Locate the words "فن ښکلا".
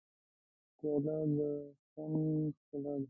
1.91-2.93